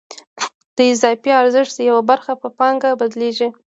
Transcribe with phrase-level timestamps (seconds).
[0.75, 3.49] د اضافي ارزښت یوه برخه په پانګه بدلېږي